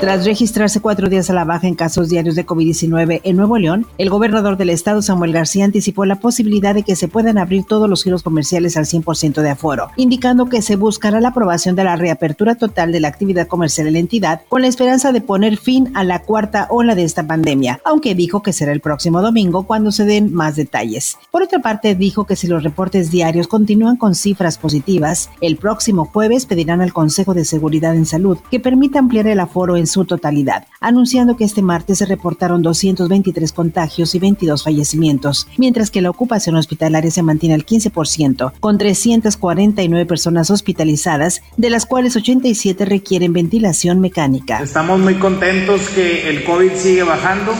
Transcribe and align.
Tras 0.00 0.24
registrarse 0.24 0.78
cuatro 0.78 1.08
días 1.08 1.28
a 1.28 1.32
la 1.32 1.44
baja 1.44 1.66
en 1.66 1.74
casos 1.74 2.08
diarios 2.08 2.36
de 2.36 2.46
COVID-19 2.46 3.20
en 3.24 3.36
Nuevo 3.36 3.58
León, 3.58 3.84
el 3.98 4.10
gobernador 4.10 4.56
del 4.56 4.70
estado, 4.70 5.02
Samuel 5.02 5.32
García, 5.32 5.64
anticipó 5.64 6.04
la 6.04 6.20
posibilidad 6.20 6.72
de 6.72 6.84
que 6.84 6.94
se 6.94 7.08
puedan 7.08 7.36
abrir 7.36 7.64
todos 7.64 7.90
los 7.90 8.04
giros 8.04 8.22
comerciales 8.22 8.76
al 8.76 8.84
100% 8.84 9.42
de 9.42 9.50
aforo, 9.50 9.90
indicando 9.96 10.48
que 10.48 10.62
se 10.62 10.76
buscará 10.76 11.20
la 11.20 11.30
aprobación 11.30 11.74
de 11.74 11.82
la 11.82 11.96
reapertura 11.96 12.54
total 12.54 12.92
de 12.92 13.00
la 13.00 13.08
actividad 13.08 13.48
comercial 13.48 13.88
en 13.88 13.94
la 13.94 13.98
entidad 13.98 14.42
con 14.48 14.62
la 14.62 14.68
esperanza 14.68 15.10
de 15.10 15.20
poner 15.20 15.56
fin 15.56 15.90
a 15.94 16.04
la 16.04 16.22
cuarta 16.22 16.68
ola 16.70 16.94
de 16.94 17.02
esta 17.02 17.26
pandemia, 17.26 17.80
aunque 17.84 18.14
dijo 18.14 18.40
que 18.40 18.52
será 18.52 18.70
el 18.70 18.80
próximo 18.80 19.20
domingo 19.20 19.64
cuando 19.64 19.90
se 19.90 20.04
den 20.04 20.32
más 20.32 20.54
detalles. 20.54 21.18
Por 21.32 21.42
otra 21.42 21.58
parte, 21.58 21.96
dijo 21.96 22.24
que 22.24 22.36
si 22.36 22.46
los 22.46 22.62
reportes 22.62 23.10
diarios 23.10 23.48
continúan 23.48 23.96
con 23.96 24.14
cifras 24.14 24.58
positivas, 24.58 25.28
el 25.40 25.56
próximo 25.56 26.04
jueves 26.04 26.46
pedirán 26.46 26.82
al 26.82 26.92
Consejo 26.92 27.34
de 27.34 27.44
Seguridad 27.44 27.96
en 27.96 28.06
Salud 28.06 28.38
que 28.48 28.60
permita 28.60 29.00
ampliar 29.00 29.26
el 29.26 29.40
aforo 29.40 29.76
en 29.76 29.87
su 29.88 30.04
totalidad, 30.04 30.66
anunciando 30.80 31.36
que 31.36 31.44
este 31.44 31.62
martes 31.62 31.98
se 31.98 32.06
reportaron 32.06 32.62
223 32.62 33.52
contagios 33.52 34.14
y 34.14 34.20
22 34.20 34.62
fallecimientos, 34.62 35.48
mientras 35.56 35.90
que 35.90 36.00
la 36.00 36.10
ocupación 36.10 36.54
hospitalaria 36.54 37.10
se 37.10 37.24
mantiene 37.24 37.56
al 37.56 37.66
15%, 37.66 38.52
con 38.60 38.78
349 38.78 40.06
personas 40.06 40.50
hospitalizadas, 40.50 41.42
de 41.56 41.70
las 41.70 41.86
cuales 41.86 42.14
87 42.14 42.84
requieren 42.84 43.32
ventilación 43.32 44.00
mecánica. 44.00 44.62
Estamos 44.62 45.00
muy 45.00 45.14
contentos 45.14 45.80
que 45.88 46.28
el 46.30 46.44
COVID 46.44 46.72
sigue 46.76 47.02
bajando. 47.02 47.52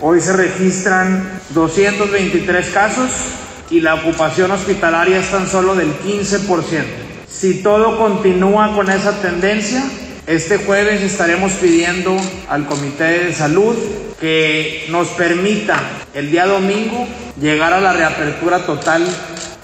Hoy 0.00 0.20
se 0.20 0.32
registran 0.32 1.28
223 1.54 2.70
casos 2.70 3.10
y 3.70 3.80
la 3.80 3.94
ocupación 3.94 4.50
hospitalaria 4.50 5.20
es 5.20 5.30
tan 5.30 5.48
solo 5.48 5.74
del 5.74 5.92
15%. 5.98 6.82
Si 7.28 7.62
todo 7.62 7.98
continúa 7.98 8.74
con 8.74 8.90
esa 8.90 9.20
tendencia, 9.20 9.82
este 10.26 10.58
jueves 10.58 11.02
estaremos 11.02 11.52
pidiendo 11.54 12.16
al 12.48 12.66
Comité 12.66 13.24
de 13.24 13.32
Salud 13.32 13.74
que 14.20 14.86
nos 14.90 15.08
permita 15.08 15.80
el 16.14 16.30
día 16.30 16.46
domingo 16.46 17.06
llegar 17.40 17.72
a 17.72 17.80
la 17.80 17.92
reapertura 17.92 18.64
total 18.64 19.04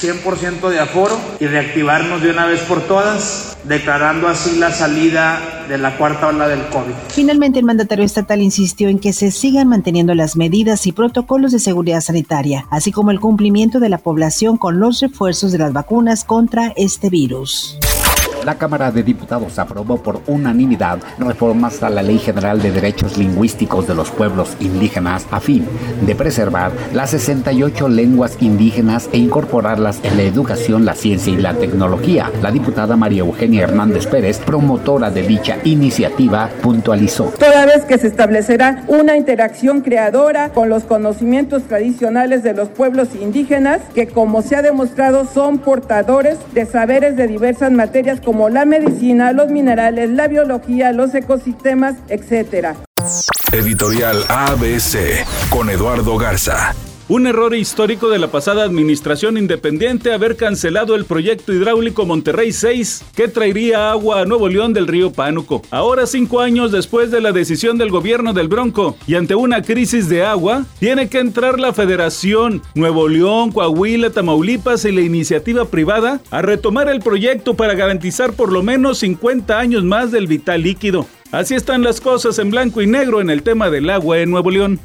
100% 0.00 0.68
de 0.68 0.78
aforo 0.78 1.18
y 1.40 1.46
reactivarnos 1.46 2.22
de 2.22 2.30
una 2.30 2.46
vez 2.46 2.60
por 2.60 2.82
todas, 2.82 3.56
declarando 3.64 4.28
así 4.28 4.58
la 4.58 4.70
salida 4.70 5.64
de 5.68 5.78
la 5.78 5.96
cuarta 5.96 6.28
ola 6.28 6.46
del 6.46 6.60
COVID. 6.66 6.92
Finalmente, 7.08 7.58
el 7.58 7.64
mandatario 7.64 8.04
estatal 8.04 8.42
insistió 8.42 8.88
en 8.88 8.98
que 8.98 9.12
se 9.12 9.30
sigan 9.30 9.68
manteniendo 9.68 10.14
las 10.14 10.36
medidas 10.36 10.86
y 10.86 10.92
protocolos 10.92 11.52
de 11.52 11.58
seguridad 11.58 12.00
sanitaria, 12.00 12.66
así 12.70 12.92
como 12.92 13.12
el 13.12 13.20
cumplimiento 13.20 13.80
de 13.80 13.88
la 13.88 13.98
población 13.98 14.56
con 14.56 14.78
los 14.78 15.00
refuerzos 15.00 15.52
de 15.52 15.58
las 15.58 15.72
vacunas 15.72 16.24
contra 16.24 16.72
este 16.76 17.08
virus 17.08 17.78
la 18.44 18.56
Cámara 18.56 18.90
de 18.90 19.02
Diputados 19.02 19.58
aprobó 19.58 20.02
por 20.02 20.20
unanimidad 20.26 20.98
reformas 21.18 21.82
a 21.82 21.90
la 21.90 22.02
Ley 22.02 22.18
General 22.18 22.60
de 22.60 22.70
Derechos 22.70 23.16
Lingüísticos 23.16 23.86
de 23.86 23.94
los 23.94 24.10
Pueblos 24.10 24.56
Indígenas 24.60 25.26
a 25.30 25.40
fin 25.40 25.66
de 26.02 26.14
preservar 26.14 26.72
las 26.92 27.10
68 27.10 27.88
lenguas 27.88 28.36
indígenas 28.40 29.08
e 29.12 29.18
incorporarlas 29.18 30.00
en 30.02 30.16
la 30.16 30.22
educación, 30.24 30.84
la 30.84 30.94
ciencia 30.94 31.32
y 31.32 31.36
la 31.36 31.54
tecnología. 31.54 32.30
La 32.42 32.50
diputada 32.50 32.96
María 32.96 33.20
Eugenia 33.20 33.64
Hernández 33.64 34.06
Pérez, 34.06 34.38
promotora 34.38 35.10
de 35.10 35.22
dicha 35.22 35.58
iniciativa, 35.64 36.50
puntualizó. 36.62 37.32
Toda 37.38 37.66
vez 37.66 37.84
que 37.84 37.98
se 37.98 38.08
establecerá 38.08 38.84
una 38.88 39.16
interacción 39.16 39.80
creadora 39.80 40.50
con 40.50 40.68
los 40.68 40.84
conocimientos 40.84 41.62
tradicionales 41.64 42.42
de 42.42 42.54
los 42.54 42.68
pueblos 42.68 43.08
indígenas, 43.14 43.80
que 43.94 44.08
como 44.08 44.42
se 44.42 44.56
ha 44.56 44.62
demostrado 44.62 45.24
son 45.26 45.58
portadores 45.58 46.38
de 46.52 46.66
saberes 46.66 47.16
de 47.16 47.26
diversas 47.26 47.70
materias 47.70 48.20
como 48.20 48.33
como 48.34 48.48
la 48.48 48.64
medicina, 48.64 49.32
los 49.32 49.48
minerales, 49.48 50.10
la 50.10 50.26
biología, 50.26 50.90
los 50.90 51.14
ecosistemas, 51.14 51.94
etc. 52.08 52.74
Editorial 53.52 54.24
ABC 54.28 55.24
con 55.50 55.70
Eduardo 55.70 56.18
Garza. 56.18 56.74
Un 57.06 57.26
error 57.26 57.54
histórico 57.54 58.08
de 58.08 58.18
la 58.18 58.28
pasada 58.28 58.64
administración 58.64 59.36
independiente 59.36 60.14
haber 60.14 60.36
cancelado 60.36 60.94
el 60.94 61.04
proyecto 61.04 61.52
hidráulico 61.52 62.06
Monterrey 62.06 62.50
6 62.50 63.04
que 63.14 63.28
traería 63.28 63.90
agua 63.90 64.22
a 64.22 64.24
Nuevo 64.24 64.48
León 64.48 64.72
del 64.72 64.86
río 64.86 65.12
Pánuco. 65.12 65.60
Ahora, 65.70 66.06
cinco 66.06 66.40
años 66.40 66.72
después 66.72 67.10
de 67.10 67.20
la 67.20 67.32
decisión 67.32 67.76
del 67.76 67.90
gobierno 67.90 68.32
del 68.32 68.48
Bronco 68.48 68.96
y 69.06 69.16
ante 69.16 69.34
una 69.34 69.60
crisis 69.60 70.08
de 70.08 70.24
agua, 70.24 70.64
tiene 70.78 71.10
que 71.10 71.18
entrar 71.18 71.60
la 71.60 71.74
Federación, 71.74 72.62
Nuevo 72.74 73.06
León, 73.06 73.52
Coahuila, 73.52 74.08
Tamaulipas 74.08 74.86
y 74.86 74.92
la 74.92 75.02
iniciativa 75.02 75.66
privada 75.66 76.22
a 76.30 76.40
retomar 76.40 76.88
el 76.88 77.00
proyecto 77.00 77.52
para 77.52 77.74
garantizar 77.74 78.32
por 78.32 78.50
lo 78.50 78.62
menos 78.62 79.00
50 79.00 79.58
años 79.58 79.84
más 79.84 80.10
del 80.10 80.26
vital 80.26 80.62
líquido. 80.62 81.06
Así 81.32 81.54
están 81.54 81.82
las 81.82 82.00
cosas 82.00 82.38
en 82.38 82.50
blanco 82.50 82.80
y 82.80 82.86
negro 82.86 83.20
en 83.20 83.28
el 83.28 83.42
tema 83.42 83.68
del 83.68 83.90
agua 83.90 84.20
en 84.20 84.30
Nuevo 84.30 84.50
León. 84.50 84.80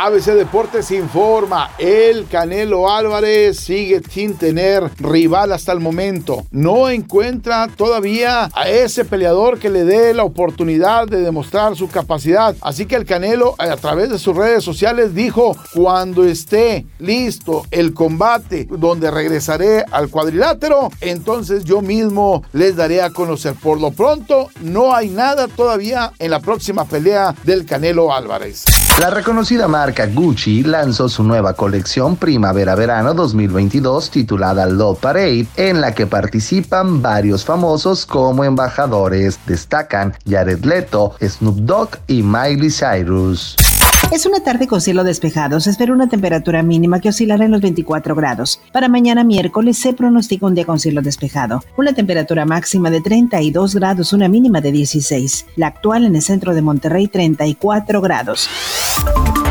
ABC 0.00 0.26
Deportes 0.26 0.92
informa, 0.92 1.72
el 1.76 2.28
Canelo 2.28 2.88
Álvarez 2.88 3.58
sigue 3.58 4.00
sin 4.08 4.36
tener 4.36 4.88
rival 4.98 5.50
hasta 5.50 5.72
el 5.72 5.80
momento. 5.80 6.46
No 6.52 6.88
encuentra 6.88 7.66
todavía 7.66 8.48
a 8.54 8.68
ese 8.68 9.04
peleador 9.04 9.58
que 9.58 9.70
le 9.70 9.82
dé 9.82 10.14
la 10.14 10.22
oportunidad 10.22 11.08
de 11.08 11.20
demostrar 11.20 11.74
su 11.74 11.88
capacidad. 11.88 12.54
Así 12.60 12.86
que 12.86 12.94
el 12.94 13.06
Canelo 13.06 13.56
a 13.58 13.76
través 13.76 14.08
de 14.10 14.20
sus 14.20 14.36
redes 14.36 14.62
sociales 14.62 15.16
dijo, 15.16 15.56
cuando 15.74 16.24
esté 16.24 16.86
listo 17.00 17.66
el 17.72 17.92
combate 17.92 18.68
donde 18.70 19.10
regresaré 19.10 19.84
al 19.90 20.10
cuadrilátero, 20.10 20.90
entonces 21.00 21.64
yo 21.64 21.82
mismo 21.82 22.44
les 22.52 22.76
daré 22.76 23.02
a 23.02 23.10
conocer. 23.10 23.54
Por 23.60 23.80
lo 23.80 23.90
pronto, 23.90 24.48
no 24.60 24.94
hay 24.94 25.08
nada 25.08 25.48
todavía 25.48 26.12
en 26.20 26.30
la 26.30 26.38
próxima 26.38 26.84
pelea 26.84 27.34
del 27.42 27.66
Canelo 27.66 28.14
Álvarez. 28.14 28.64
La 28.98 29.10
reconocida 29.10 29.68
marca 29.68 30.06
Gucci 30.06 30.64
lanzó 30.64 31.08
su 31.08 31.22
nueva 31.22 31.54
colección 31.54 32.16
Primavera-Verano 32.16 33.14
2022 33.14 34.10
titulada 34.10 34.66
Love 34.66 34.98
Parade, 34.98 35.46
en 35.56 35.80
la 35.80 35.94
que 35.94 36.08
participan 36.08 37.00
varios 37.00 37.44
famosos 37.44 38.04
como 38.04 38.42
embajadores. 38.42 39.38
Destacan 39.46 40.14
Jared 40.28 40.64
Leto, 40.64 41.14
Snoop 41.22 41.58
Dogg 41.58 41.90
y 42.08 42.24
Miley 42.24 42.70
Cyrus. 42.70 43.67
Es 44.10 44.24
una 44.24 44.40
tarde 44.40 44.66
con 44.66 44.80
cielo 44.80 45.04
despejado. 45.04 45.60
Se 45.60 45.68
espera 45.68 45.92
una 45.92 46.08
temperatura 46.08 46.62
mínima 46.62 46.98
que 46.98 47.10
oscilará 47.10 47.44
en 47.44 47.50
los 47.50 47.60
24 47.60 48.14
grados. 48.14 48.60
Para 48.72 48.88
mañana 48.88 49.22
miércoles 49.22 49.78
se 49.78 49.92
pronostica 49.92 50.46
un 50.46 50.54
día 50.54 50.64
con 50.64 50.80
cielo 50.80 51.02
despejado. 51.02 51.62
Una 51.76 51.92
temperatura 51.92 52.46
máxima 52.46 52.90
de 52.90 53.02
32 53.02 53.74
grados, 53.74 54.14
una 54.14 54.28
mínima 54.28 54.62
de 54.62 54.72
16. 54.72 55.46
La 55.56 55.66
actual 55.66 56.06
en 56.06 56.16
el 56.16 56.22
centro 56.22 56.54
de 56.54 56.62
Monterrey, 56.62 57.06
34 57.06 58.00
grados. 58.00 58.48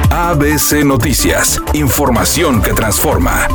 ABC 0.09 0.83
Noticias. 0.83 1.61
Información 1.73 2.61
que 2.63 2.73
transforma. 2.73 3.47